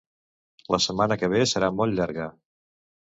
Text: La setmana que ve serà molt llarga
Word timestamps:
La 0.75 0.79
setmana 0.85 1.17
que 1.23 1.31
ve 1.35 1.43
serà 1.53 1.71
molt 1.83 1.99
llarga 2.01 2.27